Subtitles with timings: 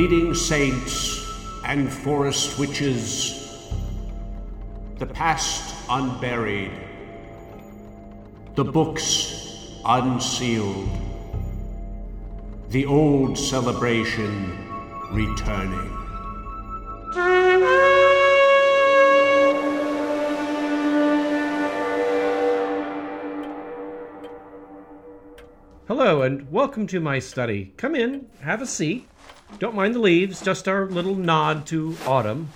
[0.00, 1.30] Bleeding saints
[1.62, 3.68] and forest witches,
[4.98, 6.72] the past unburied,
[8.54, 10.88] the books unsealed,
[12.70, 14.72] the old celebration
[15.12, 15.90] returning.
[25.86, 27.74] Hello, and welcome to my study.
[27.76, 29.06] Come in, have a seat.
[29.58, 32.48] Don't mind the leaves, just our little nod to autumn.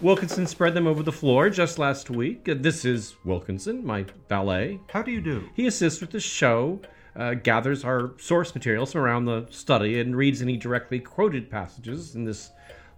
[0.00, 2.48] Wilkinson spread them over the floor just last week.
[2.48, 4.80] Uh, This is Wilkinson, my valet.
[4.90, 5.48] How do you do?
[5.54, 6.80] He assists with the show,
[7.16, 12.14] uh, gathers our source materials from around the study, and reads any directly quoted passages
[12.14, 12.50] in this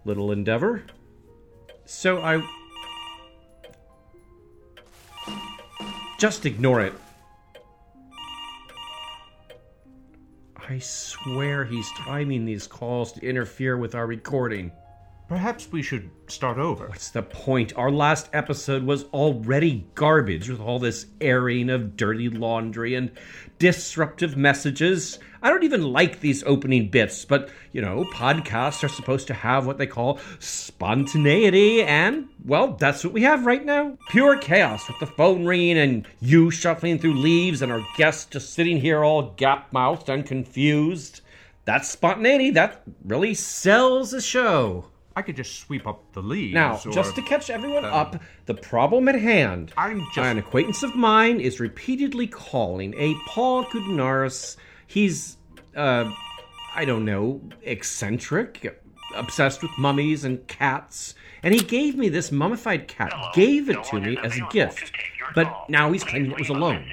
[0.05, 0.83] little endeavor.
[1.85, 2.41] So I.
[6.19, 6.93] Just ignore it.
[10.71, 14.71] I swear he's timing these calls to interfere with our recording.
[15.31, 16.87] Perhaps we should start over.
[16.87, 17.71] What's the point?
[17.77, 23.11] Our last episode was already garbage with all this airing of dirty laundry and
[23.57, 25.19] disruptive messages.
[25.41, 29.65] I don't even like these opening bits, but you know, podcasts are supposed to have
[29.65, 33.97] what they call spontaneity, and well, that's what we have right now.
[34.09, 38.53] Pure chaos with the phone ringing and you shuffling through leaves and our guests just
[38.53, 41.21] sitting here all gap mouthed and confused.
[41.63, 42.49] That's spontaneity.
[42.49, 44.90] That really sells a show.
[45.15, 46.53] I could just sweep up the leaves.
[46.53, 49.73] Now, or- just to catch everyone up, the problem at hand.
[49.77, 54.55] I'm just- An acquaintance of mine is repeatedly calling a Paul Koudounaris.
[54.87, 55.37] He's,
[55.75, 56.09] uh,
[56.75, 58.79] I don't know, eccentric,
[59.13, 61.13] obsessed with mummies and cats.
[61.43, 64.93] And he gave me this mummified cat, gave it to me as a gift.
[65.35, 66.85] But now he's claiming it was alone.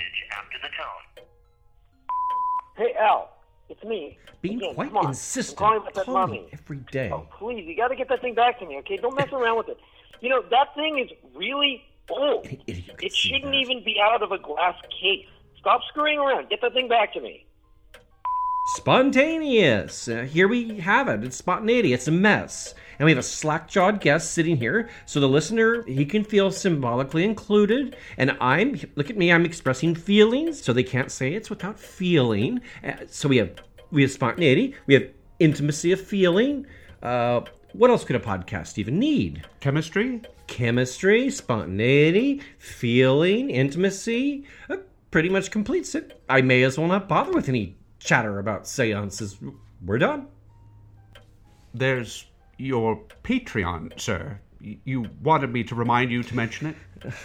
[2.77, 3.31] Hey, Al,
[3.69, 4.19] it's me.
[4.41, 5.05] Being Again, quite come on.
[5.07, 6.41] I'm insistent, calling that calling mummy.
[6.43, 7.11] me every day.
[7.13, 8.97] Oh, please, you got to get that thing back to me, okay?
[8.97, 9.79] Don't mess around with it.
[10.21, 12.47] You know, that thing is really old.
[12.47, 15.27] Any idiot It shouldn't even be out of a glass case.
[15.59, 16.49] Stop screwing around.
[16.49, 17.47] Get that thing back to me.
[18.77, 20.09] Spontaneous.
[20.09, 21.25] Uh, here we have it.
[21.25, 21.93] It's spontaneity.
[21.95, 22.75] It's a mess.
[22.99, 26.51] And we have a slack jawed guest sitting here, so the listener he can feel
[26.51, 27.97] symbolically included.
[28.19, 29.33] And I'm look at me.
[29.33, 32.61] I'm expressing feelings, so they can't say it's without feeling.
[32.85, 33.53] Uh, so we have
[33.91, 34.75] we have spontaneity.
[34.87, 36.67] We have intimacy of feeling.
[37.03, 39.47] Uh, what else could a podcast even need?
[39.61, 40.23] chemistry?
[40.49, 44.45] chemistry, spontaneity, feeling, intimacy.
[44.69, 46.21] That pretty much completes it.
[46.29, 49.39] I may as well not bother with any chatter about seances.
[49.85, 50.27] We're done.
[51.73, 52.27] There's
[52.57, 54.41] your Patreon, sir.
[54.61, 56.75] You wanted me to remind you to mention
[57.05, 57.15] it?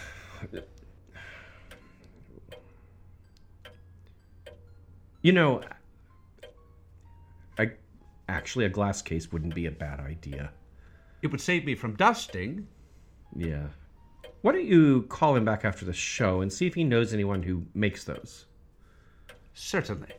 [5.26, 5.62] You know,
[8.28, 10.52] actually, a glass case wouldn't be a bad idea.
[11.22, 12.68] It would save me from dusting.
[13.36, 13.68] Yeah.
[14.42, 17.44] Why don't you call him back after the show and see if he knows anyone
[17.44, 18.46] who makes those?
[19.54, 20.14] Certainly.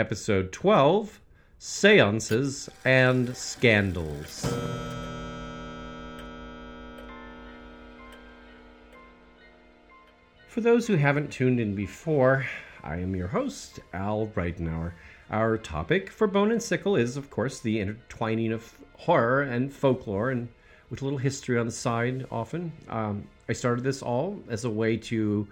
[0.00, 1.20] Episode 12
[1.58, 4.44] Seances and Scandals.
[10.48, 12.46] For those who haven't tuned in before,
[12.82, 14.92] I am your host, Al Ridenour.
[15.30, 20.30] Our topic for Bone and Sickle is, of course, the intertwining of horror and folklore,
[20.30, 20.48] and
[20.90, 22.72] with a little history on the side often.
[22.88, 25.48] Um, I started this all as a way to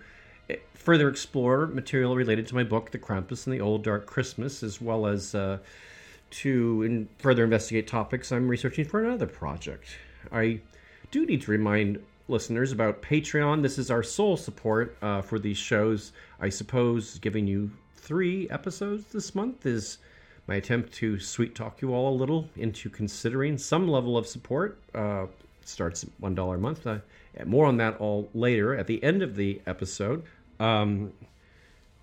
[0.50, 4.62] eh, further explore material related to my book, The Krampus and the Old Dark Christmas,
[4.62, 5.58] as well as uh,
[6.30, 9.96] to in further investigate topics I'm researching for another project.
[10.30, 10.60] I
[11.10, 13.62] do need to remind listeners about Patreon.
[13.62, 16.12] This is our sole support uh, for these shows.
[16.40, 17.70] I suppose giving you
[18.02, 19.98] three episodes this month is
[20.48, 24.78] my attempt to sweet talk you all a little into considering some level of support.
[24.94, 25.26] Uh,
[25.64, 26.84] starts at one dollar a month.
[26.86, 26.98] Uh,
[27.46, 30.24] more on that all later at the end of the episode.
[30.58, 31.12] Um,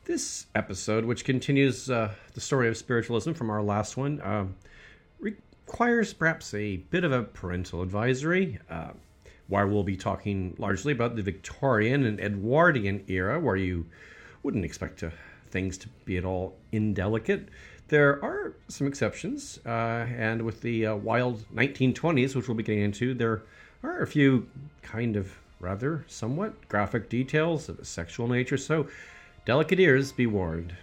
[0.05, 4.55] this episode, which continues uh, the story of spiritualism from our last one, um,
[5.19, 8.57] requires perhaps a bit of a parental advisory.
[8.69, 8.91] Uh,
[9.49, 13.85] while we'll be talking largely about the Victorian and Edwardian era, where you
[14.43, 15.11] wouldn't expect to,
[15.51, 17.49] things to be at all indelicate,
[17.89, 19.59] there are some exceptions.
[19.65, 23.43] Uh, and with the uh, wild 1920s, which we'll be getting into, there
[23.83, 24.47] are a few
[24.81, 28.57] kind of rather somewhat graphic details of a sexual nature.
[28.57, 28.87] So,
[29.45, 30.75] delicate ears be warned.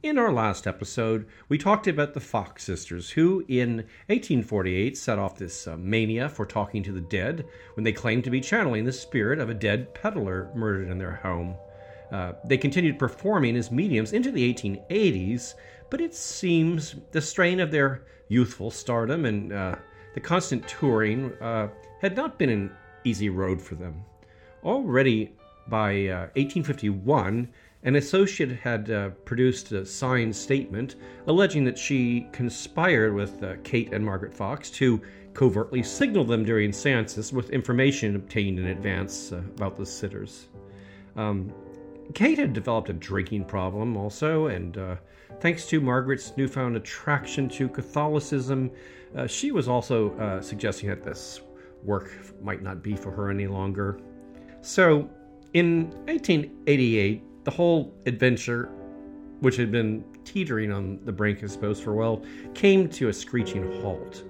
[0.00, 5.36] In our last episode, we talked about the Fox sisters, who in 1848 set off
[5.36, 7.44] this uh, mania for talking to the dead
[7.74, 11.16] when they claimed to be channeling the spirit of a dead peddler murdered in their
[11.16, 11.56] home.
[12.10, 15.54] Uh, they continued performing as mediums into the 1880s,
[15.90, 19.74] but it seems the strain of their youthful stardom and uh,
[20.14, 21.68] the constant touring uh,
[22.00, 22.72] had not been an
[23.04, 24.04] easy road for them.
[24.64, 25.32] Already
[25.68, 25.92] by
[26.34, 30.96] 1851, uh, an associate had uh, produced a signed statement
[31.26, 35.00] alleging that she conspired with Kate and Margaret Fox to
[35.32, 40.48] covertly signal them during seances with information obtained in advance about the sitters.
[41.14, 41.52] Um,
[42.14, 44.96] Kate had developed a drinking problem also, and uh,
[45.40, 48.70] thanks to Margaret's newfound attraction to Catholicism,
[49.16, 51.40] uh, she was also uh, suggesting that this
[51.84, 52.12] work
[52.42, 54.00] might not be for her any longer.
[54.62, 55.08] So,
[55.54, 58.70] in 1888, the whole adventure,
[59.40, 62.22] which had been teetering on the brink, I suppose, for a while,
[62.54, 64.24] came to a screeching halt.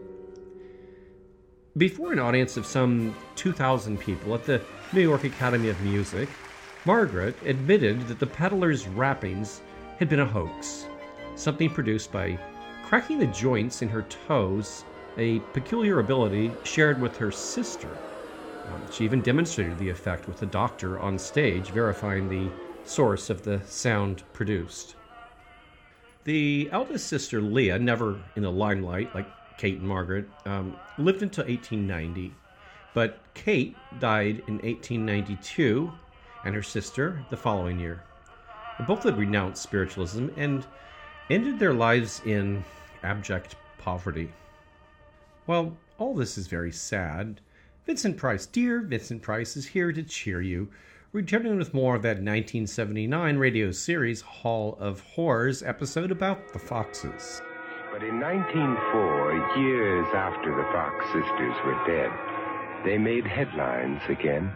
[1.77, 4.61] Before an audience of some 2,000 people at the
[4.93, 6.29] New York Academy of Music,
[6.89, 9.61] Margaret admitted that the peddler's rappings
[9.99, 10.87] had been a hoax,
[11.37, 12.39] something produced by
[12.83, 14.87] cracking the joints in her toes,
[15.19, 17.91] a peculiar ability shared with her sister.
[18.73, 22.49] Um, she even demonstrated the effect with the doctor on stage, verifying the
[22.85, 24.95] source of the sound produced.
[26.25, 29.27] The eldest sister, Leah, never in the limelight like
[29.59, 32.33] Kate and Margaret, um, lived until 1890.
[32.95, 35.93] But Kate died in 1892,
[36.45, 38.03] and her sister the following year.
[38.87, 40.67] Both had renounced spiritualism and
[41.31, 42.65] ended their lives in
[43.03, 44.31] abject poverty.
[45.47, 47.41] Well, all this is very sad.
[47.87, 50.69] Vincent Price, dear Vincent Price, is here to cheer you
[51.13, 57.41] returning with more of that 1979 radio series Hall of Horrors episode about the Foxes.
[57.91, 62.13] But in 1904, years after the Fox sisters were dead,
[62.85, 64.53] they made headlines again.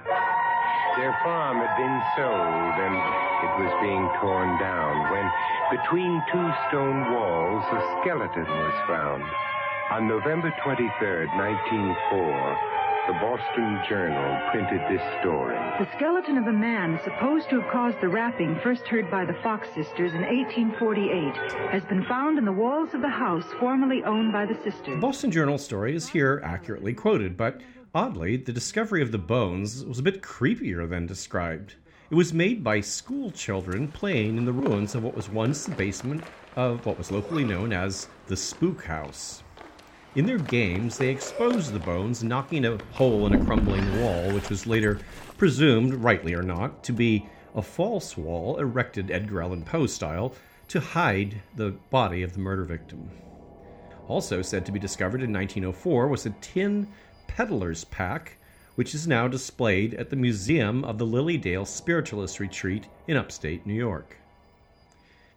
[0.97, 5.25] Their farm had been sold and it was being torn down when,
[5.73, 9.25] between two stone walls, a skeleton was found.
[9.91, 12.59] On November 23, 1904,
[13.09, 15.57] the Boston Journal printed this story.
[15.81, 19.35] The skeleton of a man supposed to have caused the rapping first heard by the
[19.43, 24.33] Fox sisters in 1848 has been found in the walls of the house formerly owned
[24.33, 24.95] by the sisters.
[24.95, 27.61] The Boston Journal story is here accurately quoted, but
[27.95, 31.75] oddly, the discovery of the bones was a bit creepier than described.
[32.11, 35.75] It was made by school children playing in the ruins of what was once the
[35.75, 36.25] basement
[36.57, 39.43] of what was locally known as the Spook House.
[40.15, 44.51] In their games, they exposed the bones, knocking a hole in a crumbling wall, which
[44.51, 44.99] was later
[45.39, 50.35] presumed, rightly or not, to be a false wall erected Edgar Allan Poe style
[50.69, 53.11] to hide the body of the murder victim.
[54.07, 56.89] Also said to be discovered in 1904 was a tin
[57.35, 58.37] peddler's pack,
[58.75, 63.65] which is now displayed at the Museum of the Lily Dale Spiritualist Retreat in upstate
[63.65, 64.19] New York.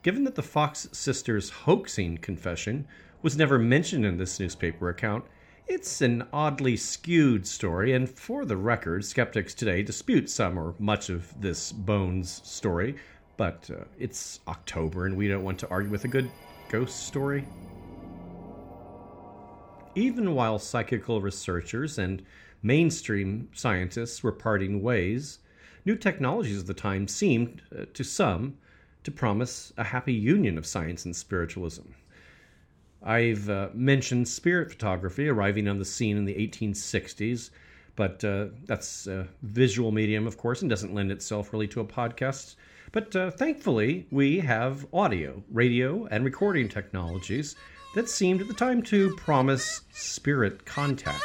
[0.04, 2.86] Given that the Fox sisters' hoaxing confession
[3.22, 5.24] was never mentioned in this newspaper account,
[5.68, 11.10] it's an oddly skewed story, and for the record, skeptics today dispute some or much
[11.10, 12.98] of this Bones story,
[13.38, 16.30] but uh, it's October and we don't want to argue with a good
[16.68, 17.48] ghost story.
[19.96, 22.22] Even while psychical researchers and
[22.62, 25.40] mainstream scientists were parting ways,
[25.86, 28.58] new technologies of the time seemed, uh, to some,
[29.06, 31.84] to promise a happy union of science and spiritualism.
[33.02, 37.52] I've uh, mentioned spirit photography arriving on the scene in the 1860s,
[37.96, 41.86] but uh, that's a visual medium, of course, and doesn't lend itself really to a
[41.86, 42.56] podcast.
[42.92, 47.56] But uh, thankfully, we have audio, radio, and recording technologies
[47.96, 51.24] that seemed at the time to promise spirit contact.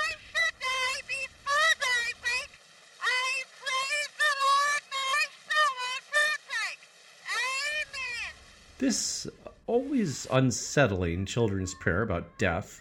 [8.78, 9.26] This
[9.66, 12.80] always unsettling children's prayer about death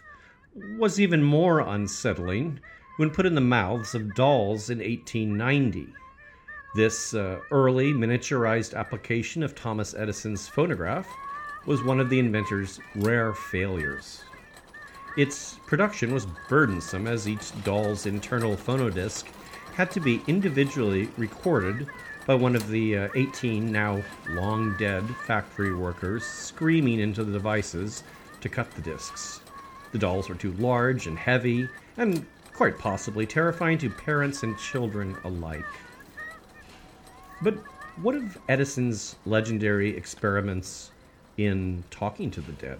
[0.77, 2.59] was even more unsettling
[2.97, 5.87] when put in the mouths of dolls in 1890.
[6.75, 11.07] This uh, early miniaturized application of Thomas Edison's phonograph
[11.65, 14.23] was one of the inventor's rare failures.
[15.17, 19.25] Its production was burdensome as each doll's internal phonodisc
[19.73, 21.87] had to be individually recorded
[22.25, 28.03] by one of the uh, 18 now long dead factory workers screaming into the devices
[28.41, 29.41] to cut the discs.
[29.91, 35.17] The dolls were too large and heavy, and quite possibly terrifying to parents and children
[35.23, 35.65] alike.
[37.41, 37.55] But
[38.01, 40.91] what of Edison's legendary experiments
[41.45, 42.79] in talking to the dead?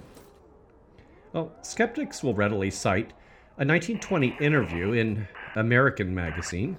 [1.33, 3.11] Well, skeptics will readily cite
[3.57, 6.77] a 1920 interview in American Magazine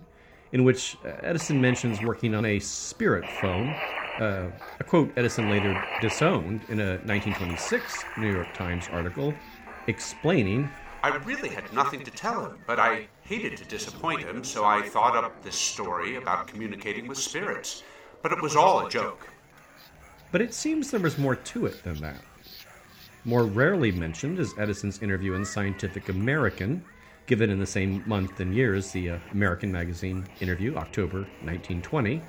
[0.53, 3.69] in which Edison mentions working on a spirit phone,
[4.19, 9.33] uh, a quote Edison later disowned in a 1926 New York Times article
[9.87, 10.69] explaining
[11.03, 14.83] I really had nothing to tell him, but I hated to disappoint him, so I
[14.83, 17.83] thought up this story about communicating with spirits.
[18.23, 19.27] But it was all a joke.
[20.33, 22.23] But it seems there was more to it than that.
[23.25, 26.85] More rarely mentioned is Edison's interview in Scientific American,
[27.27, 32.23] given in the same month and year as the uh, American Magazine interview, October 1920,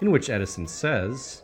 [0.00, 1.42] in which Edison says,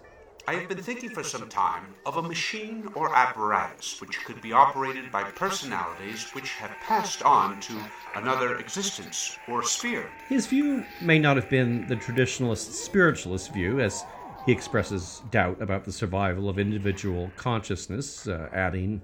[0.49, 4.53] I have been thinking for some time of a machine or apparatus which could be
[4.53, 7.79] operated by personalities which have passed on to
[8.17, 10.11] another existence or sphere.
[10.29, 14.05] His view may not have been the traditionalist spiritualist view, as
[14.47, 19.03] he expresses doubt about the survival of individual consciousness, uh, adding,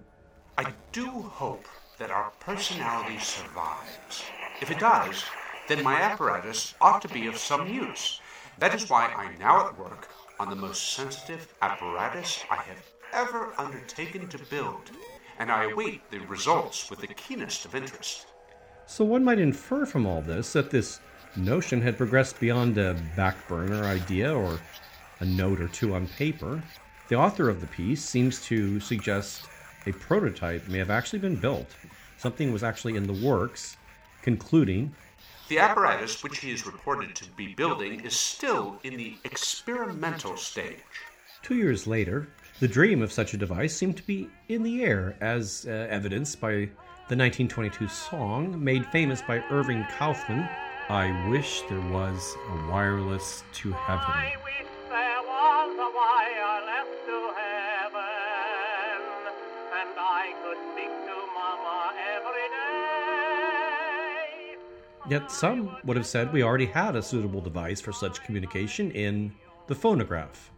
[0.58, 1.66] I do hope
[1.98, 4.24] that our personality survives.
[4.60, 5.24] If it does,
[5.68, 8.20] then my apparatus ought to be of some use.
[8.58, 13.52] That is why I'm now at work on the most sensitive apparatus I have ever
[13.58, 14.90] undertaken to build,
[15.38, 18.26] and I await the results with the keenest of interest.
[18.86, 21.00] So one might infer from all this that this
[21.36, 24.58] notion had progressed beyond a back burner idea or
[25.20, 26.62] a note or two on paper.
[27.08, 29.46] The author of the piece seems to suggest
[29.86, 31.68] a prototype may have actually been built.
[32.18, 33.76] Something was actually in the works,
[34.22, 34.94] concluding
[35.48, 40.80] The apparatus which he is reported to be building is still in the experimental stage.
[41.42, 45.16] Two years later, the dream of such a device seemed to be in the air,
[45.20, 46.68] as uh, evidenced by
[47.08, 50.48] the 1922 song made famous by Irving Kaufman,
[50.88, 54.65] I Wish There Was a Wireless to Heaven.
[65.08, 69.32] Yet some would have said we already had a suitable device for such communication in
[69.68, 70.50] the phonograph.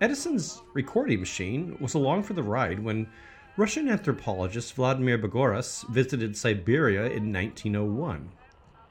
[0.00, 3.08] Edison's recording machine was along for the ride when
[3.56, 8.30] Russian anthropologist Vladimir Bogoras visited Siberia in 1901.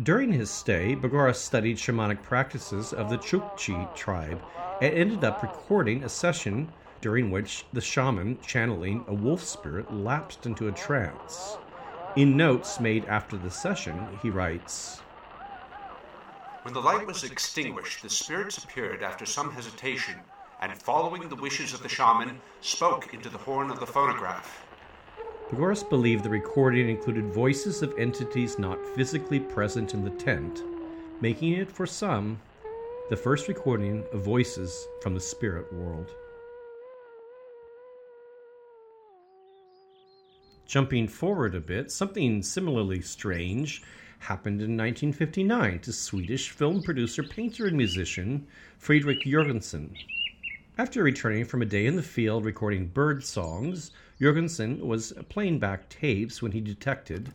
[0.04, 4.42] During his stay, Bogoras studied shamanic practices of the Chukchi tribe
[4.82, 10.46] and ended up recording a session during which the shaman channeling a wolf spirit lapsed
[10.46, 11.58] into a trance.
[12.18, 15.04] In notes made after the session, he writes
[16.64, 20.16] When the light was extinguished, the spirits appeared after some hesitation,
[20.60, 24.66] and following the wishes of the shaman, spoke into the horn of the phonograph.
[25.52, 30.64] Bogoras believed the recording included voices of entities not physically present in the tent,
[31.22, 32.40] making it for some
[33.12, 36.10] the first recording of voices from the spirit world.
[40.68, 43.82] Jumping forward a bit, something similarly strange
[44.20, 48.46] happened in 1959 to Swedish film producer, painter, and musician
[48.78, 49.96] Friedrich Jürgenson.
[50.78, 55.88] After returning from a day in the field recording bird songs, Jürgenson was playing back
[55.88, 57.32] tapes when he detected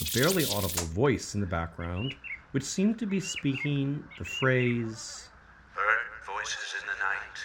[0.00, 2.14] a barely audible voice in the background,
[2.52, 5.28] which seemed to be speaking the phrase
[5.74, 7.38] Bird voices in the night.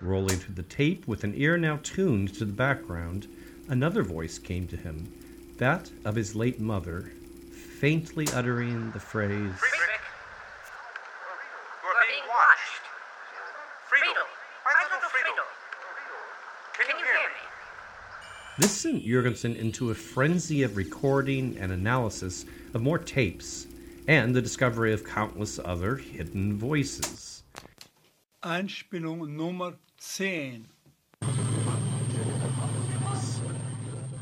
[0.00, 3.26] Rolling through the tape with an ear now tuned to the background,
[3.68, 5.12] another voice came to him,
[5.58, 7.12] that of his late mother,
[7.80, 10.00] faintly uttering the phrase Friedrich,
[11.82, 12.84] We're being watched.
[13.88, 14.24] Friedel,
[14.64, 15.44] my little Friedel,
[16.74, 17.44] can can you hear me?
[18.58, 22.44] This sent Jürgenson into a frenzy of recording and analysis
[22.74, 23.66] of more tapes
[24.06, 27.42] and the discovery of countless other hidden voices.
[28.42, 30.66] Anspielung Nummer 10.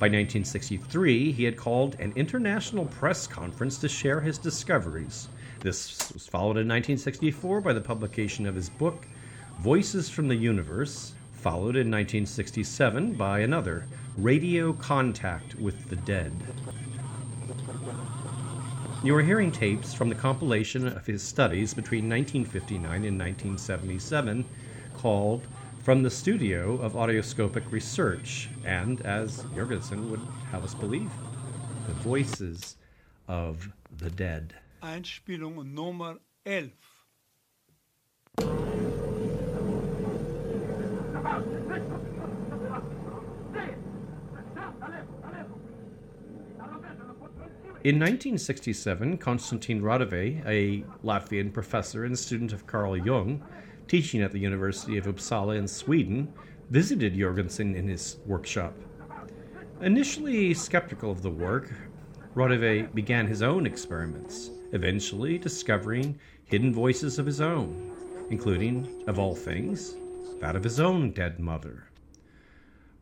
[0.02, 5.28] By 1963, he had called an international press conference to share his discoveries.
[5.60, 9.06] This was followed in 1964 by the publication of his book,
[9.60, 16.32] Voices from the Universe, followed in 1967 by another, Radio Contact with the Dead.
[19.04, 24.46] You are hearing tapes from the compilation of his studies between 1959 and 1977
[24.94, 25.46] called
[25.82, 30.20] From the Studio of Audioscopic Research, and as Jürgenson would
[30.52, 31.10] have us believe,
[31.88, 32.76] the voices
[33.26, 34.54] of the dead.
[34.80, 36.70] Einspielung Nummer 11.
[47.84, 53.42] In 1967, Konstantin Raudive, a Latvian professor and student of Carl Jung,
[53.92, 56.32] teaching at the University of Uppsala in Sweden,
[56.70, 58.72] visited Jürgenson in his workshop.
[59.82, 61.70] Initially skeptical of the work,
[62.34, 67.94] Raudive began his own experiments, eventually discovering hidden voices of his own,
[68.30, 69.94] including, of all things,
[70.40, 71.84] that of his own dead mother.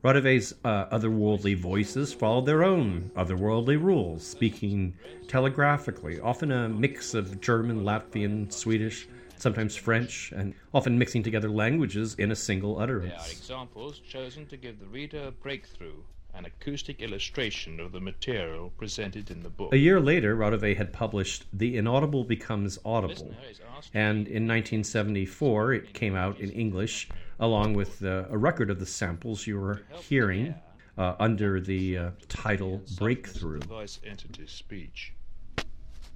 [0.02, 4.96] Raudive's uh, otherworldly voices followed their own otherworldly rules, speaking
[5.28, 9.06] telegraphically, often a mix of German, Latvian, Swedish,
[9.40, 13.24] sometimes French, and often mixing together languages in a single utterance.
[13.24, 16.02] They are examples chosen to give the reader a breakthrough,
[16.34, 19.72] an acoustic illustration of the material presented in the book.
[19.72, 24.46] A year later, Raudive had published The Inaudible Becomes Audible, Listener is asked and in
[24.46, 29.58] 1974 it came out in English along with uh, a record of the samples you
[29.58, 30.54] were hearing
[30.98, 33.60] uh, under the uh, title Breakthrough.
[33.60, 35.14] voice entity speech.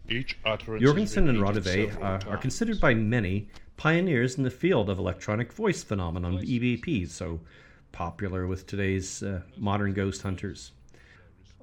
[0.09, 4.51] Each utterance Jürgenson and repeated Raudive several uh, are considered by many pioneers in the
[4.51, 7.41] field of electronic voice phenomenon, EVP, so
[7.91, 10.73] popular with today's uh, modern ghost hunters.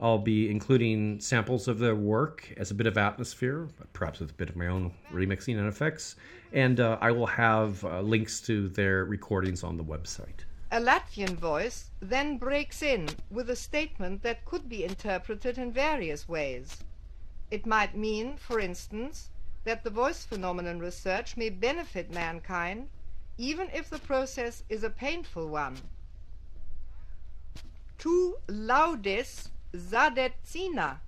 [0.02, 4.34] I'll be including samples of their work as a bit of atmosphere, perhaps with a
[4.34, 6.16] bit of my own remixing and effects,
[6.52, 10.46] and uh, I will have uh, links to their recordings on the website.
[10.72, 16.28] A Latvian voice then breaks in with a statement that could be interpreted in various
[16.28, 16.84] ways.
[17.52, 19.30] It might mean, for instance,
[19.66, 22.88] that the voice phenomenon research may benefit mankind,
[23.38, 25.78] even if the process is a painful one.
[27.98, 31.02] Tu laudis zadecina.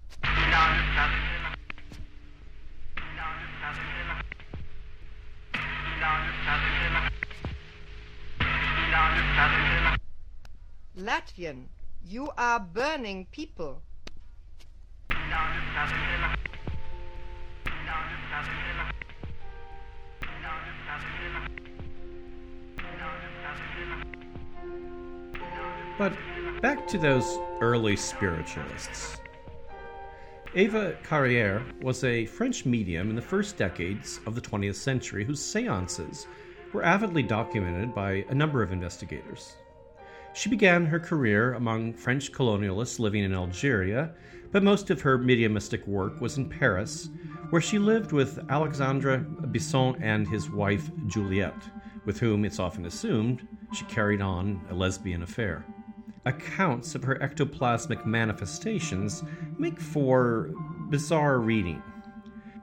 [10.98, 11.68] Latvian,
[12.06, 13.82] you are burning people.
[25.98, 26.14] But
[26.62, 29.18] back to those early spiritualists.
[30.56, 35.40] Eva Carrière was a French medium in the first decades of the 20th century whose
[35.40, 36.28] seances
[36.74, 39.56] were avidly documented by a number of investigators.
[40.34, 44.16] She began her career among French colonialists living in Algeria,
[44.52, 47.10] but most of her mediumistic work was in Paris,
[47.52, 51.70] where she lived with Alexandre Bisson and his wife Juliette,
[52.06, 55.66] with whom it's often assumed she carried on a lesbian affair.
[56.26, 59.24] Accounts of her ectoplasmic manifestations
[59.60, 60.50] make for
[60.90, 61.82] bizarre reading.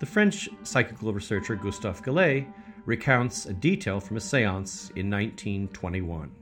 [0.01, 2.53] The French psychical researcher Gustave Geley
[2.85, 6.33] recounts a detail from a seance in 1921.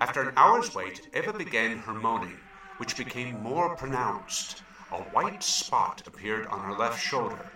[0.00, 2.38] After an hour's wait, Eva began her moaning,
[2.78, 4.62] which became more pronounced.
[4.90, 7.52] A white spot appeared on her left shoulder.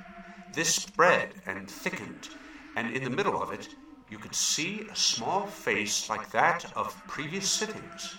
[0.53, 2.29] This spread and thickened,
[2.77, 3.71] and in the middle of it,
[4.11, 8.19] you could see a small face like that of previous sittings.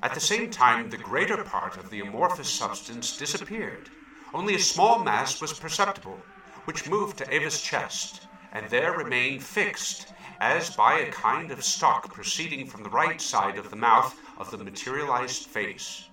[0.00, 3.90] At the same time, the greater part of the amorphous substance disappeared.
[4.32, 6.20] Only a small mass was perceptible,
[6.66, 12.12] which moved to Eva's chest, and there remained fixed, as by a kind of stalk
[12.12, 16.08] proceeding from the right side of the mouth of the materialized face.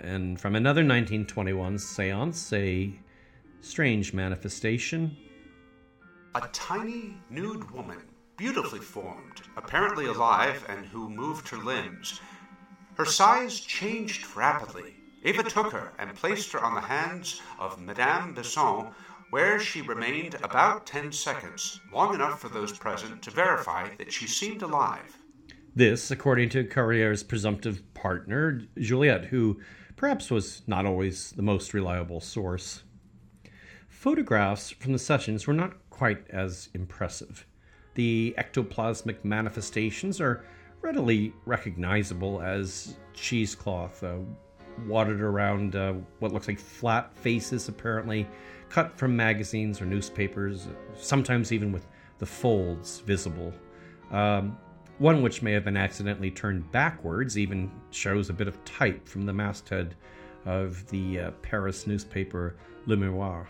[0.00, 2.92] And from another 1921 seance, a
[3.60, 5.16] strange manifestation.
[6.34, 8.02] A tiny, nude woman,
[8.36, 12.20] beautifully formed, apparently alive, and who moved her limbs.
[12.94, 14.94] Her size changed rapidly.
[15.22, 18.88] Eva took her and placed her on the hands of Madame Bisson,
[19.30, 24.26] where she remained about ten seconds, long enough for those present to verify that she
[24.26, 25.16] seemed alive.
[25.74, 29.60] This, according to Carriere's presumptive partner, Juliette, who
[29.96, 32.82] perhaps was not always the most reliable source.
[33.88, 37.46] Photographs from the sessions were not quite as impressive.
[37.94, 40.44] The ectoplasmic manifestations are
[40.80, 44.04] readily recognizable as cheesecloth,
[44.86, 48.26] wadded around uh, what looks like flat faces, apparently
[48.68, 51.86] cut from magazines or newspapers, sometimes even with
[52.18, 53.52] the folds visible.
[54.10, 54.58] Um,
[54.98, 59.24] one which may have been accidentally turned backwards even shows a bit of type from
[59.24, 59.94] the masthead
[60.44, 63.46] of the uh, Paris newspaper Le Miroir.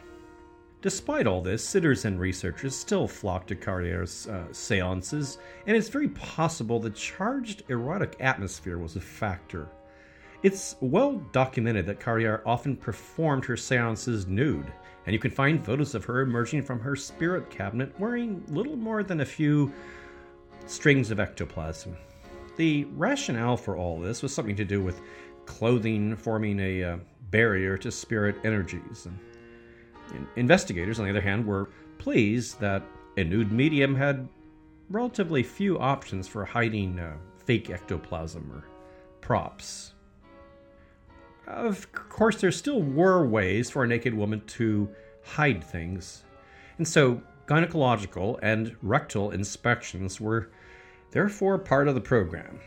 [0.81, 6.09] Despite all this, sitters and researchers still flock to Carriere's uh, seances, and it's very
[6.09, 9.69] possible the charged erotic atmosphere was a factor.
[10.43, 14.73] It's well documented that Carriere often performed her seances nude,
[15.05, 19.03] and you can find photos of her emerging from her spirit cabinet wearing little more
[19.03, 19.73] than a few
[20.67, 21.97] strings of ectoplasm.
[22.57, 25.01] The rationale for all this was something to do with
[25.47, 26.97] clothing forming a uh,
[27.31, 29.09] barrier to spirit energies.
[30.15, 32.85] And investigators, on the other hand, were pleased that
[33.17, 34.29] a nude medium had
[34.89, 38.65] relatively few options for hiding uh, fake ectoplasm or
[39.21, 39.95] props.
[41.49, 44.89] Of course, there still were ways for a naked woman to
[45.25, 46.25] hide things,
[46.77, 50.51] and so gynecological and rectal inspections were
[51.11, 52.61] therefore part of the program.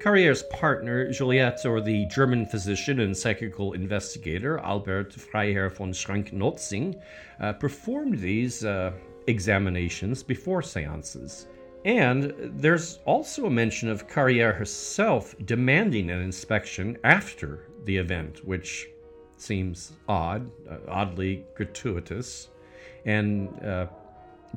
[0.00, 6.98] Carriere's partner, Juliette, or the German physician and psychical investigator Albert Freiherr von Schrenck-Notzing,
[7.40, 8.92] uh, performed these uh,
[9.26, 11.48] examinations before seances.
[11.88, 18.90] And there's also a mention of Carriere herself demanding an inspection after the event, which
[19.38, 22.48] seems odd, uh, oddly gratuitous,
[23.06, 23.86] and uh,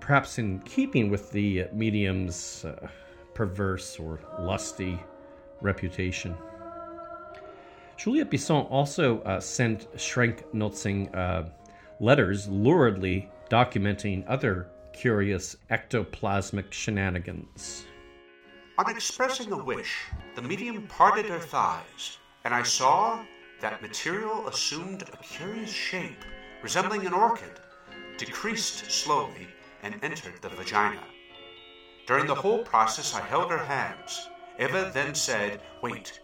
[0.01, 2.89] perhaps in keeping with the medium's uh,
[3.33, 4.99] perverse or lusty
[5.61, 6.35] reputation.
[7.95, 11.43] Juliette Bisson also uh, sent Schrenck-Notzing uh,
[12.01, 17.85] letters luridly documenting other curious ectoplasmic shenanigans.
[18.77, 23.23] On expressing a wish, the medium parted her thighs, and I saw
[23.59, 26.25] that material assumed a curious shape,
[26.63, 27.59] resembling an orchid,
[28.17, 29.47] decreased slowly,
[29.83, 31.03] and entered the vagina.
[32.07, 34.29] During the whole process, I held her hands.
[34.59, 36.19] Eva then said, Wait,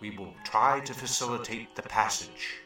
[0.00, 2.60] we will try to facilitate the passage.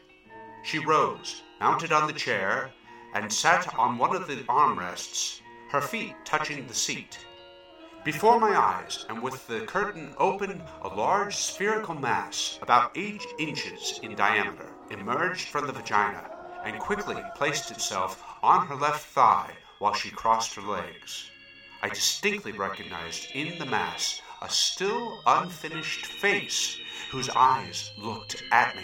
[0.63, 2.71] She rose, mounted on the chair,
[3.13, 7.17] and sat on one of the armrests, her feet touching the seat.
[8.03, 13.99] Before my eyes, and with the curtain open, a large spherical mass, about eight inches
[14.01, 16.29] in diameter, emerged from the vagina
[16.63, 21.29] and quickly placed itself on her left thigh while she crossed her legs.
[21.81, 26.77] I distinctly recognized in the mass a still unfinished face
[27.11, 28.83] whose eyes looked at me.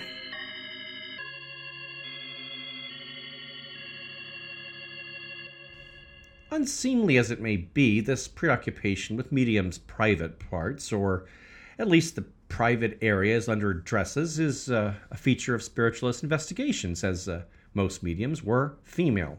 [6.55, 11.25] Unseemly as it may be, this preoccupation with medium's private parts, or
[11.77, 17.27] at least the private areas under dresses, is uh, a feature of spiritualist investigations, as
[17.27, 17.41] uh,
[17.73, 19.37] most mediums were female.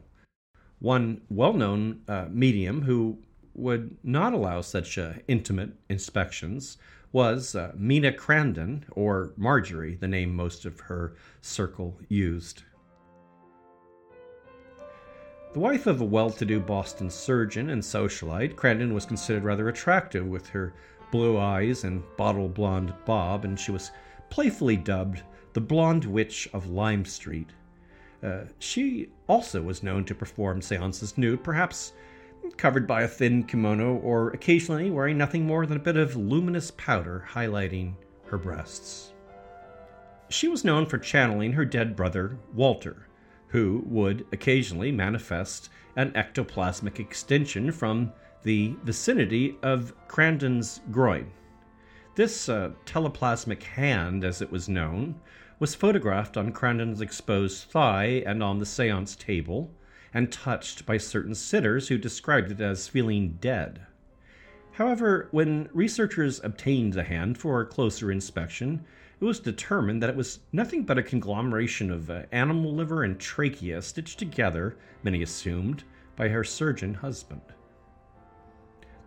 [0.79, 3.17] One well known uh, medium who
[3.55, 6.77] would not allow such uh, intimate inspections
[7.13, 12.65] was uh, Mina Crandon, or Margery, the name most of her circle used.
[15.57, 19.71] The wife of a well to do Boston surgeon and socialite, Crandon was considered rather
[19.71, 20.75] attractive with her
[21.11, 23.91] blue eyes and bottle blonde bob, and she was
[24.29, 25.23] playfully dubbed
[25.55, 27.49] the Blonde Witch of Lime Street.
[28.23, 31.95] Uh, she also was known to perform seances nude, perhaps
[32.59, 36.71] covered by a thin kimono, or occasionally wearing nothing more than a bit of luminous
[36.73, 37.95] powder highlighting
[38.27, 39.15] her breasts.
[40.29, 43.07] She was known for channeling her dead brother, Walter,
[43.57, 51.31] who would occasionally manifest an ectoplasmic extension from the vicinity of Crandon's groin.
[52.17, 55.19] This uh, teleplasmic hand, as it was known,
[55.59, 59.71] was photographed on Crandon's exposed thigh and on the seance table,
[60.13, 63.87] and touched by certain sitters who described it as feeling dead.
[64.73, 68.85] However, when researchers obtained the hand for closer inspection,
[69.21, 73.19] it was determined that it was nothing but a conglomeration of uh, animal liver and
[73.19, 75.85] trachea stitched together, many assumed,
[76.17, 77.41] by her surgeon husband.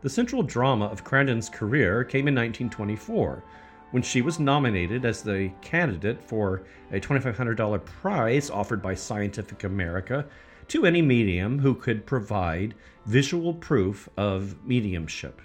[0.01, 3.43] The central drama of Crandon's career came in 1924
[3.91, 10.23] when she was nominated as the candidate for a $2,500 prize offered by Scientific American
[10.69, 15.41] to any medium who could provide visual proof of mediumship.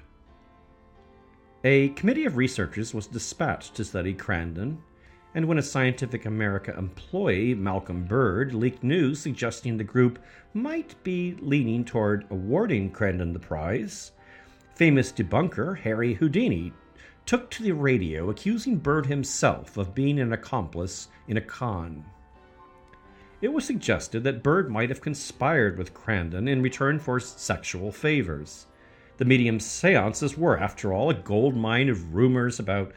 [1.66, 4.77] A committee of researchers was dispatched to study Crandon,
[5.35, 10.18] and when a Scientific American employee, Malcolm Bird, leaked news suggesting the group
[10.53, 14.12] might be leaning toward awarding Crandon the prize,
[14.74, 16.70] famous debunker Harry Houdini
[17.24, 22.05] took to the radio accusing Bird himself of being an accomplice in a con.
[23.40, 28.66] It was suggested that Bird might have conspired with Crandon in return for sexual favors.
[29.16, 32.92] The medium's seances were, after all, a gold mine of rumors about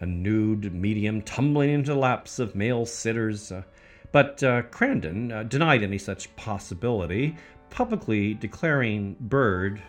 [0.00, 3.52] a nude medium tumbling into the laps of male sitters.
[3.52, 3.62] Uh,
[4.10, 7.36] but uh, Crandon uh, denied any such possibility,
[7.70, 9.82] publicly declaring Bird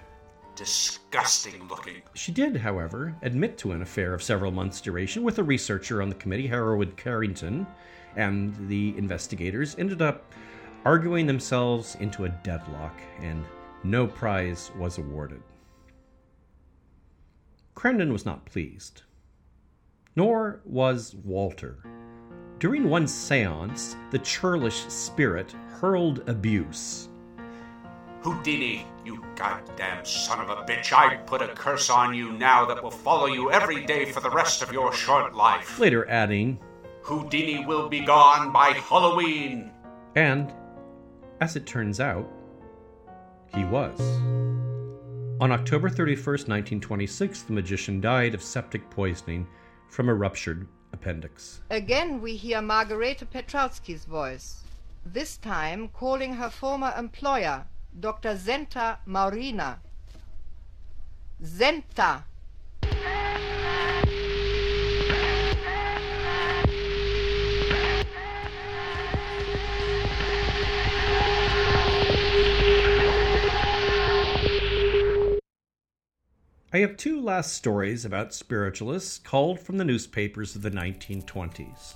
[0.59, 2.01] disgusting looking.
[2.15, 6.09] She did, however, admit to an affair of several months' duration with a researcher on
[6.09, 7.65] the committee, Hereward Carrington,
[8.17, 10.33] and the investigators ended up
[10.83, 13.45] arguing themselves into a deadlock, and
[13.85, 15.41] no prize was awarded.
[17.79, 19.03] Crandon was not pleased.
[20.13, 21.77] Nor was Walter.
[22.59, 27.07] During one seance, the churlish spirit hurled abuse.
[28.19, 32.83] Houdini, you goddamn son of a bitch, I put a curse on you now that
[32.83, 35.79] will follow you every day for the rest of your short life.
[35.79, 36.59] Later adding,
[37.03, 39.71] Houdini will be gone by Halloween.
[40.17, 40.53] And,
[41.39, 42.29] as it turns out,
[43.55, 43.97] he was.
[45.41, 49.47] On October 31st, 1926, the magician died of septic poisoning
[49.87, 51.61] from a ruptured appendix.
[51.69, 54.65] Again, we hear Margarete Petrautzki's voice,
[55.05, 57.65] this time calling her former employer,
[57.97, 58.35] Dr.
[58.35, 59.77] Zenta Maurina.
[61.41, 62.23] Zenta!
[76.71, 81.95] I have two last stories about spiritualists culled from the newspapers of the 1920s.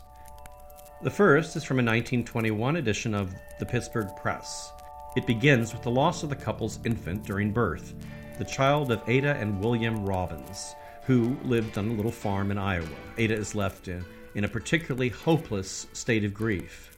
[1.03, 4.71] The first is from a 1921 edition of the Pittsburgh Press.
[5.15, 7.93] It begins with the loss of the couple's infant during birth,
[8.39, 12.87] the child of Ada and William Robbins, who lived on a little farm in Iowa.
[13.19, 16.97] Ada is left in, in a particularly hopeless state of grief.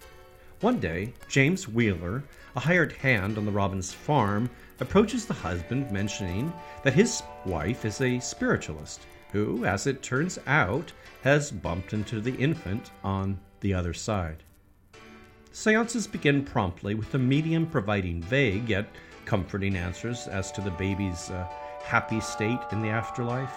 [0.61, 2.23] One day, James Wheeler,
[2.55, 6.51] a hired hand on the Robbins farm, approaches the husband, mentioning
[6.83, 10.91] that his wife is a spiritualist who, as it turns out,
[11.23, 14.43] has bumped into the infant on the other side.
[15.51, 18.87] Seances begin promptly with the medium providing vague yet
[19.25, 21.47] comforting answers as to the baby's uh,
[21.83, 23.53] happy state in the afterlife.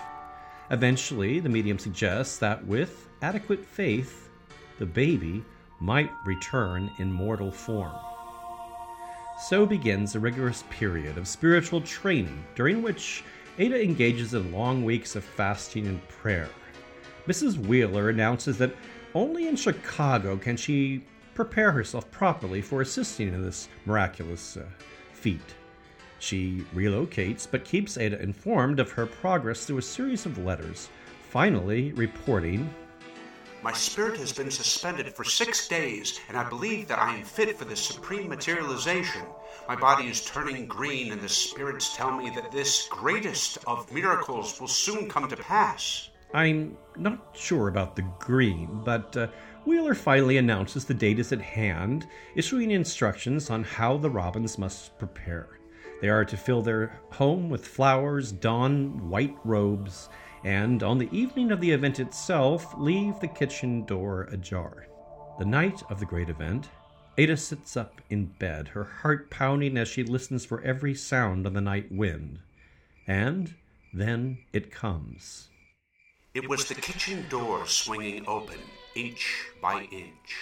[0.70, 4.28] Eventually, the medium suggests that with adequate faith,
[4.78, 5.44] the baby
[5.81, 7.94] might return in mortal form.
[9.38, 13.22] So begins a rigorous period of spiritual training during which
[13.59, 16.48] Ada engages in long weeks of fasting and prayer.
[17.29, 17.57] Mrs.
[17.57, 18.74] Wheeler announces that
[19.14, 24.64] only in Chicago can she prepare herself properly for assisting in this miraculous uh,
[25.12, 25.55] feat.
[26.18, 30.88] She relocates but keeps Ada informed of her progress through a series of letters,
[31.31, 32.68] finally reporting
[33.61, 37.59] My spirit has been suspended for six days, and I believe that I am fit
[37.59, 39.23] for the supreme materialization.
[39.66, 44.61] My body is turning green, and the spirits tell me that this greatest of miracles
[44.61, 46.11] will soon come to pass.
[46.33, 49.27] I'm not sure about the green, but uh,
[49.64, 54.97] Wheeler finally announces the date is at hand, issuing instructions on how the Robbins must
[54.99, 55.59] prepare.
[56.01, 60.09] They are to fill their home with flowers, don white robes,
[60.44, 64.87] and on the evening of the event itself, leave the kitchen door ajar.
[65.38, 66.68] The night of the great event,
[67.16, 71.53] Ada sits up in bed, her heart pounding as she listens for every sound on
[71.53, 72.38] the night wind.
[73.07, 73.55] And
[73.92, 75.48] then it comes.
[76.35, 78.59] It was the kitchen door swinging open,
[78.94, 80.37] inch by inch.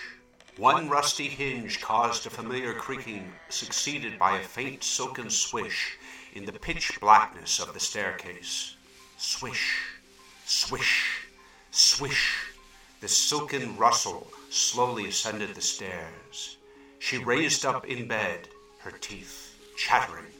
[0.58, 5.98] One rusty hinge caused a familiar creaking, succeeded by a faint silken swish
[6.34, 8.75] in the pitch blackness of the staircase.
[9.18, 9.82] Swish,
[10.44, 11.26] swish,
[11.70, 12.52] swish.
[13.00, 16.58] The silken rustle slowly ascended the stairs.
[16.98, 18.48] She raised up in bed,
[18.78, 20.32] her teeth chattering.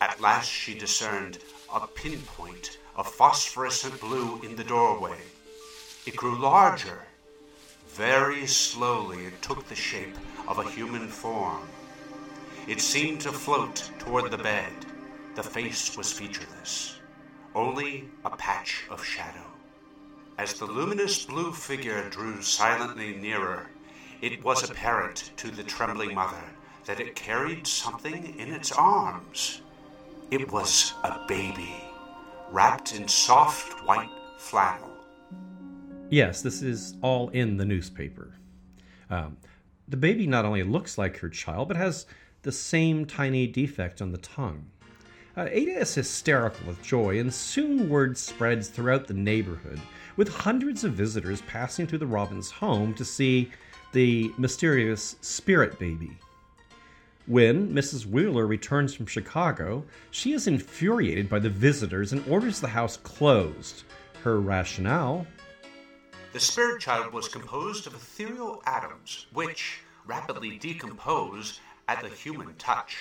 [0.00, 1.38] At last she discerned
[1.72, 5.20] a pinpoint of phosphorescent blue in the doorway.
[6.06, 7.02] It grew larger.
[7.88, 10.16] Very slowly it took the shape
[10.48, 11.68] of a human form.
[12.66, 14.72] It seemed to float toward the bed.
[15.36, 16.95] The face was featureless,
[17.56, 19.46] only a patch of shadow.
[20.38, 23.70] As the luminous blue figure drew silently nearer,
[24.20, 26.44] it was apparent to the trembling mother
[26.84, 29.62] that it carried something in its arms.
[30.30, 31.74] It was a baby,
[32.50, 34.92] wrapped in soft white flannel.
[36.10, 38.34] Yes, this is all in the newspaper.
[39.08, 39.38] Um,
[39.88, 42.06] the baby not only looks like her child, but has
[42.42, 44.66] the same tiny defect on the tongue.
[45.36, 49.78] Uh, Ada is hysterical with joy, and soon word spreads throughout the neighborhood,
[50.16, 53.50] with hundreds of visitors passing through the Robbins home to see
[53.92, 56.16] the mysterious spirit baby.
[57.26, 58.06] When Mrs.
[58.06, 63.84] Wheeler returns from Chicago, she is infuriated by the visitors and orders the house closed.
[64.22, 65.26] Her rationale
[66.32, 72.96] The spirit child was composed of ethereal atoms, which rapidly decompose at the human touch.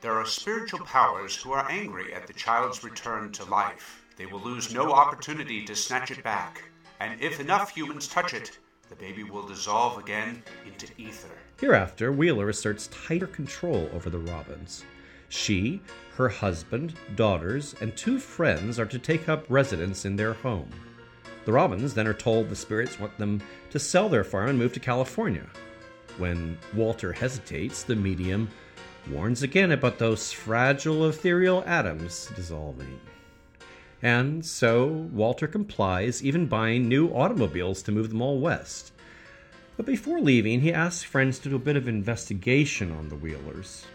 [0.00, 4.02] There are spiritual powers who are angry at the child's return to life.
[4.16, 6.62] They will lose no opportunity to snatch it back,
[7.00, 8.58] and if enough humans touch it,
[8.88, 11.36] the baby will dissolve again into ether.
[11.60, 14.86] Hereafter, Wheeler asserts tighter control over the Robbins.
[15.28, 15.82] She,
[16.16, 20.70] her husband, daughters, and two friends are to take up residence in their home.
[21.44, 24.72] The Robbins then are told the spirits want them to sell their farm and move
[24.72, 25.46] to California.
[26.16, 28.48] When Walter hesitates, the medium
[29.08, 33.00] warns again about those fragile ethereal atoms dissolving.
[34.02, 38.92] And so Walter complies, even buying new automobiles to move them all west.
[39.76, 43.86] But before leaving, he asks friends to do a bit of investigation on the Wheelers.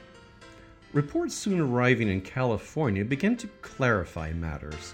[0.93, 4.93] Reports soon arriving in California begin to clarify matters.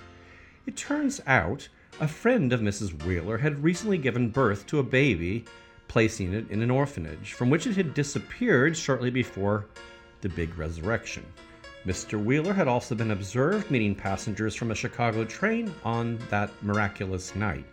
[0.66, 1.68] It turns out
[2.00, 3.04] a friend of Mrs.
[3.04, 5.46] Wheeler had recently given birth to a baby,
[5.88, 9.68] placing it in an orphanage, from which it had disappeared shortly before
[10.22, 11.26] the big resurrection.
[11.86, 12.24] Mr.
[12.24, 17.66] Wheeler had also been observed meeting passengers from a Chicago train on that miraculous night.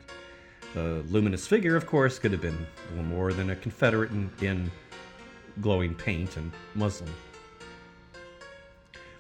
[0.75, 4.71] The luminous figure, of course, could have been little more than a Confederate in, in
[5.61, 7.13] glowing paint and muslin.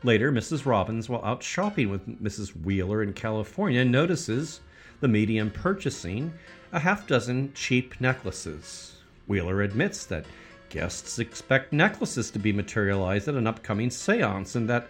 [0.05, 0.65] Later, Mrs.
[0.65, 2.51] Robbins, while out shopping with Mrs.
[2.65, 4.61] Wheeler in California, notices
[5.01, 6.33] the medium purchasing
[6.73, 8.97] a half dozen cheap necklaces.
[9.27, 10.25] Wheeler admits that
[10.69, 14.89] guests expect necklaces to be materialized at an upcoming seance and that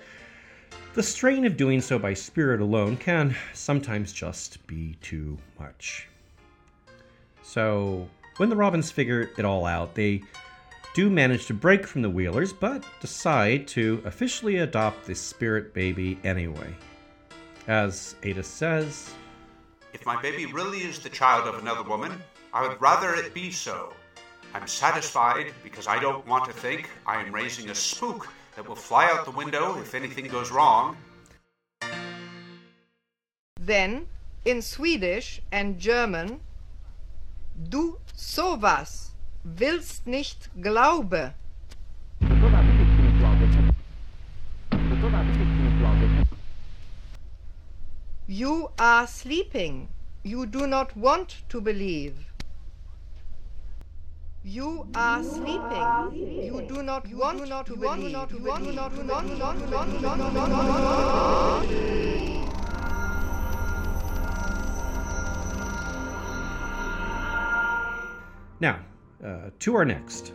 [0.94, 6.08] the strain of doing so by spirit alone can sometimes just be too much.
[7.42, 10.22] So, when the Robbins figure it all out, they
[10.94, 16.18] do manage to break from the Wheelers, but decide to officially adopt the spirit baby
[16.24, 16.74] anyway.
[17.68, 19.14] As Ada says,
[19.92, 22.12] If my baby really is the child of another woman,
[22.52, 23.92] I would rather it be so.
[24.54, 28.76] I'm satisfied because I don't want to think I am raising a spook that will
[28.76, 30.96] fly out the window if anything goes wrong.
[33.60, 34.06] Then,
[34.44, 36.40] in Swedish and German,
[37.68, 39.12] Du sowas
[39.44, 41.34] willst nicht glaube.
[48.28, 49.88] You are sleeping.
[50.22, 52.27] You do not want to believe.
[54.50, 56.42] You are sleeping.
[56.42, 58.16] You do not want to believe.
[68.58, 68.80] Now,
[69.22, 70.32] uh, to our next.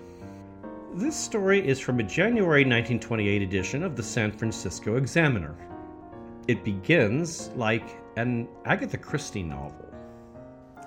[0.94, 5.56] This story is from a January 1928 edition of the San Francisco Examiner.
[6.48, 9.83] It begins like an Agatha Christie novel.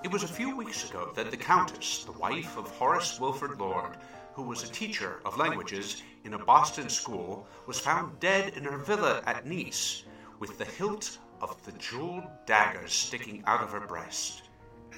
[0.03, 3.97] It was a few weeks ago that the Countess, the wife of Horace Wilford Lord,
[4.33, 8.77] who was a teacher of languages in a Boston school, was found dead in her
[8.77, 10.03] villa at Nice,
[10.39, 14.43] with the hilt of the jeweled dagger sticking out of her breast.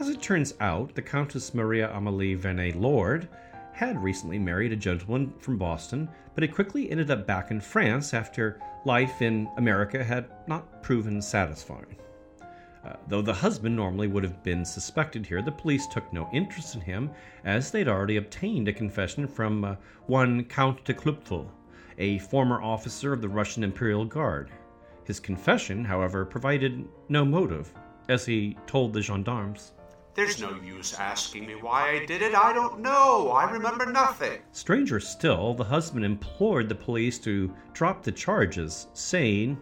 [0.02, 3.30] As it turns out, the Countess Maria Amelie Vernet Lord
[3.72, 8.14] had recently married a gentleman from Boston, but had quickly ended up back in France
[8.14, 11.96] after life in America had not proven satisfying.
[12.90, 16.74] Uh, though the husband normally would have been suspected here, the police took no interest
[16.74, 17.12] in him,
[17.46, 19.76] as they'd already obtained a confession from uh,
[20.08, 21.48] one Count de Klupfel,
[22.00, 24.50] a former officer of the Russian Imperial Guard.
[25.04, 27.72] His confession, however, provided no motive,
[28.08, 29.74] as he told the gendarmes.
[30.16, 32.34] There's no use asking me why I did it.
[32.34, 33.30] I don't know.
[33.30, 34.42] I remember nothing.
[34.52, 39.60] Stranger still, the husband implored the police to drop the charges, saying,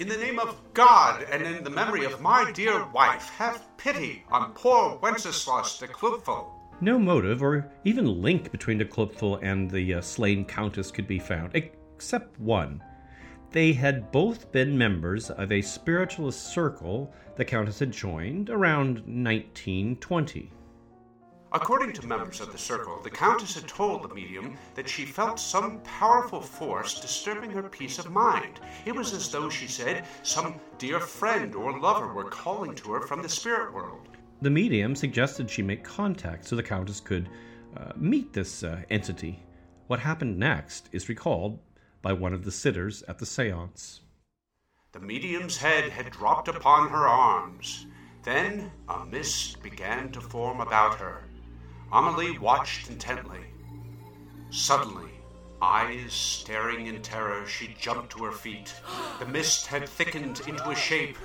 [0.00, 4.24] In the name of God and in the memory of my dear wife, have pity
[4.30, 6.46] on poor Wenceslas de Klupfel.
[6.80, 11.18] No motive or even link between de Klupfel and the uh, slain countess could be
[11.18, 12.82] found, except one.
[13.50, 20.50] They had both been members of a spiritualist circle the Countess had joined around 1920.
[21.52, 25.40] According to members of the circle, the Countess had told the medium that she felt
[25.40, 28.60] some powerful force disturbing her peace of mind.
[28.86, 33.00] It was as though, she said, some dear friend or lover were calling to her
[33.00, 34.06] from the spirit world.
[34.40, 37.28] The medium suggested she make contact so the Countess could
[37.76, 39.42] uh, meet this uh, entity.
[39.88, 41.58] What happened next is recalled
[42.00, 44.02] by one of the sitters at the seance.
[44.92, 47.86] The medium's head had dropped upon her arms.
[48.22, 51.24] Then a mist began to form about her.
[51.92, 53.40] Amelie watched intently.
[54.50, 55.10] Suddenly,
[55.60, 58.72] eyes staring in terror, she jumped to her feet.
[59.18, 61.18] The mist had thickened into a shape.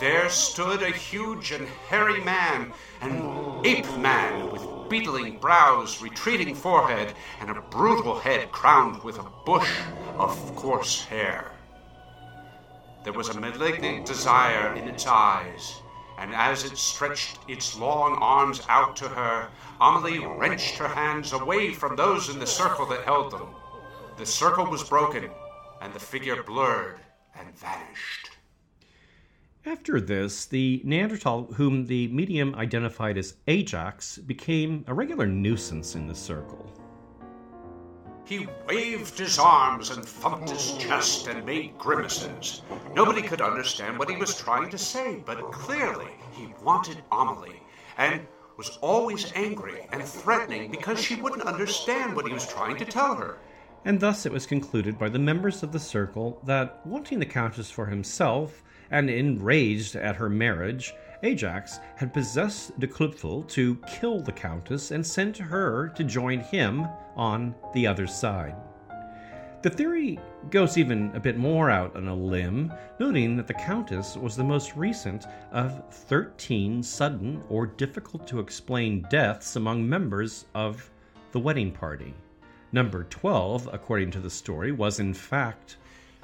[0.00, 7.14] There stood a huge and hairy man, an ape man with beetling brows, retreating forehead,
[7.38, 9.78] and a brutal head crowned with a bush
[10.18, 11.52] of coarse hair.
[13.04, 15.80] There was a malignant desire in its eyes,
[16.20, 19.48] and as it stretched its long arms out to her,
[19.80, 23.48] Amelie wrenched her hands away from those in the circle that held them.
[24.18, 25.30] The circle was broken,
[25.80, 27.00] and the figure blurred
[27.34, 28.30] and vanished.
[29.64, 36.06] After this, the Neanderthal, whom the medium identified as Ajax, became a regular nuisance in
[36.06, 36.70] the circle.
[38.30, 42.62] He waved his arms and thumped his chest and made grimaces.
[42.94, 47.60] Nobody could understand what he was trying to say, but clearly he wanted Amelie
[47.98, 48.24] and
[48.56, 53.16] was always angry and threatening because she wouldn't understand what he was trying to tell
[53.16, 53.38] her.
[53.84, 57.68] And thus it was concluded by the members of the circle that, wanting the Countess
[57.68, 58.62] for himself,
[58.92, 65.06] and enraged at her marriage, Ajax had possessed de Klupfel to kill the Countess and
[65.06, 68.56] sent her to join him on the other side.
[69.62, 70.18] The theory
[70.48, 74.44] goes even a bit more out on a limb, noting that the Countess was the
[74.44, 80.90] most recent of 13 sudden or difficult to explain deaths among members of
[81.32, 82.14] the wedding party.
[82.72, 85.76] Number 12, according to the story, was in fact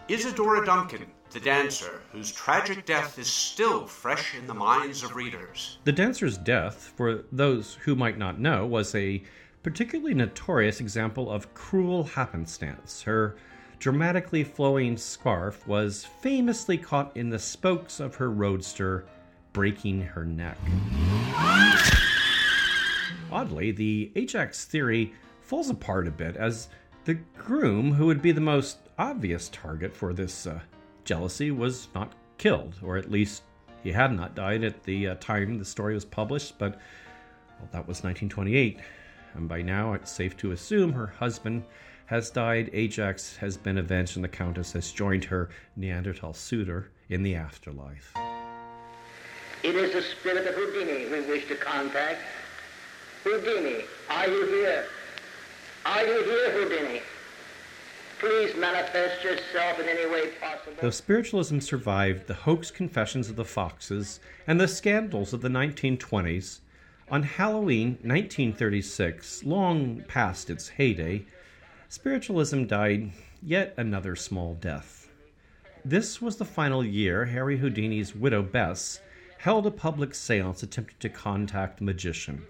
[0.09, 5.79] Isadora Duncan, the dancer, whose tragic death is still fresh in the minds of readers.
[5.85, 9.23] The dancer's death, for those who might not know, was a
[9.63, 13.03] particularly notorious example of cruel happenstance.
[13.03, 13.37] Her
[13.79, 19.05] dramatically flowing scarf was famously caught in the spokes of her roadster,
[19.53, 20.59] breaking her neck.
[23.31, 26.69] Oddly, the Ajax theory falls apart a bit as
[27.05, 30.61] the groom, who would be the most obvious target for this uh,
[31.07, 33.43] jealousy, was not killed, or at least
[33.83, 36.73] he had not died at the uh, time the story was published, but
[37.59, 38.81] well, that was 1928.
[39.35, 41.65] And by now, it's safe to assume her husband
[42.07, 47.23] has died, Ajax has been avenged, and the Countess has joined her Neanderthal suitor in
[47.23, 48.13] the afterlife.
[49.63, 52.21] It is the spirit of Houdini we wish to contact.
[53.25, 54.85] Houdini, are you here?
[55.85, 57.01] Are you here, Houdini?
[58.19, 60.73] Please manifest yourself in any way possible.
[60.81, 66.61] Though spiritualism survived the hoax confessions of the Foxes and the scandals of the 1920s,
[67.11, 71.25] on Halloween 1936, long past its heyday,
[71.89, 73.13] spiritualism died
[73.43, 75.09] yet another small death.
[75.85, 79.01] This was the final year Harry Houdini's widow Bess
[79.39, 82.47] held a public seance attempting to contact the magician.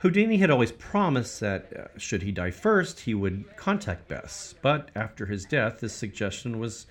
[0.00, 4.90] Houdini had always promised that, uh, should he die first, he would contact Bess, but
[4.94, 6.86] after his death, this suggestion was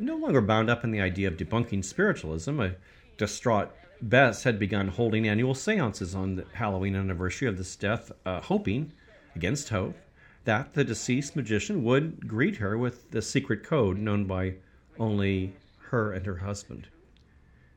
[0.00, 2.58] no longer bound up in the idea of debunking spiritualism.
[2.58, 2.74] A
[3.16, 3.70] distraught
[4.00, 8.90] Bess had begun holding annual seances on the Halloween anniversary of this death, uh, hoping,
[9.36, 9.96] against hope,
[10.44, 14.54] that the deceased magician would greet her with the secret code known by
[14.98, 15.54] only
[15.90, 16.88] her and her husband.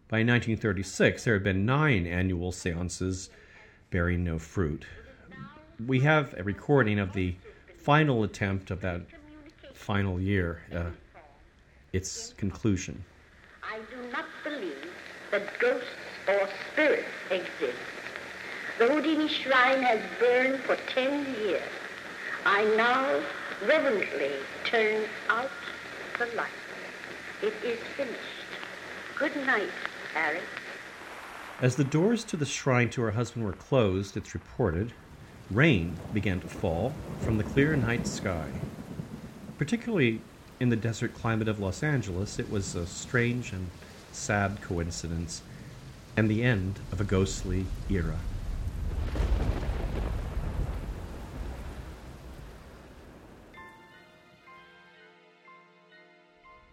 [0.07, 3.29] By 1936, there had been nine annual seances
[3.89, 4.85] bearing no fruit.
[5.85, 7.35] We have a recording of the
[7.77, 9.01] final attempt of that
[9.73, 10.85] final year, uh,
[11.93, 13.03] its conclusion.
[13.63, 14.91] I do not believe
[15.31, 15.85] that ghosts
[16.27, 17.77] or spirits exist.
[18.79, 21.61] The Houdini shrine has burned for ten years.
[22.45, 23.21] I now
[23.65, 24.31] reverently
[24.65, 25.49] turn out
[26.19, 26.49] the light.
[27.41, 28.19] It is finished.
[29.17, 29.69] Good night,
[30.13, 30.41] Harry.
[31.61, 34.91] As the doors to the shrine to her husband were closed, it's reported,
[35.49, 38.51] rain began to fall from the clear night sky.
[39.57, 40.21] Particularly
[40.59, 43.69] in the desert climate of Los Angeles, it was a strange and
[44.11, 45.43] sad coincidence
[46.17, 48.19] and the end of a ghostly era.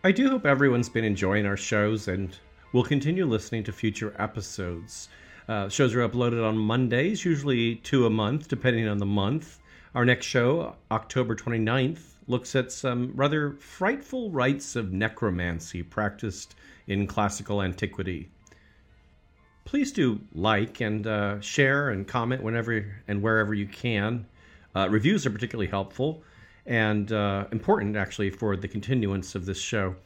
[0.02, 2.36] I do hope everyone's been enjoying our shows and
[2.72, 5.08] will continue listening to future episodes.
[5.48, 9.58] Uh, shows are uploaded on Mondays, usually two a month, depending on the month.
[9.94, 16.54] Our next show, October 29th, looks at some rather frightful rites of necromancy practiced
[16.86, 18.30] in classical antiquity.
[19.64, 24.26] Please do like and uh, share and comment whenever and wherever you can.
[24.74, 26.22] Uh, reviews are particularly helpful
[26.66, 29.96] and uh, important, actually, for the continuance of this show.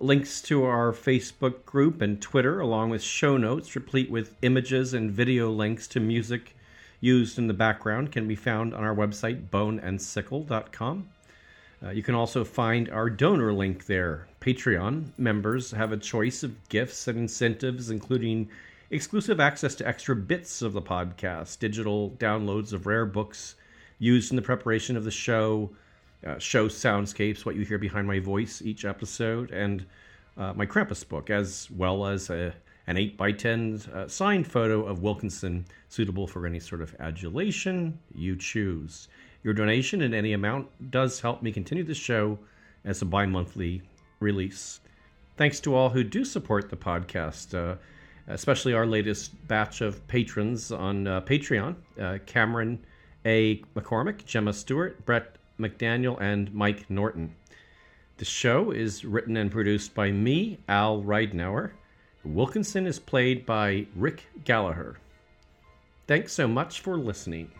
[0.00, 5.10] Links to our Facebook group and Twitter, along with show notes replete with images and
[5.10, 6.56] video links to music
[7.00, 11.08] used in the background, can be found on our website, boneandsickle.com.
[11.82, 14.26] Uh, you can also find our donor link there.
[14.40, 18.48] Patreon members have a choice of gifts and incentives, including
[18.90, 23.54] exclusive access to extra bits of the podcast, digital downloads of rare books
[23.98, 25.70] used in the preparation of the show,
[26.26, 29.84] uh, show soundscapes, what you hear behind my voice each episode, and
[30.36, 32.54] uh, my Krampus book, as well as a,
[32.86, 39.08] an 8x10 uh, signed photo of Wilkinson, suitable for any sort of adulation you choose.
[39.42, 42.38] Your donation in any amount does help me continue the show
[42.84, 43.82] as a bi monthly
[44.20, 44.80] release.
[45.36, 47.76] Thanks to all who do support the podcast, uh,
[48.28, 52.78] especially our latest batch of patrons on uh, Patreon uh, Cameron
[53.26, 53.56] A.
[53.76, 57.34] McCormick, Gemma Stewart, Brett McDaniel and Mike Norton.
[58.16, 61.72] The show is written and produced by me, Al Ridenour.
[62.24, 64.98] Wilkinson is played by Rick Gallagher.
[66.06, 67.50] Thanks so much for listening.